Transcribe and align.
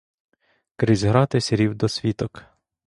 Крізь 0.75 1.05
ґрати 1.05 1.41
сірів 1.41 1.75
досвіток. 1.75 2.43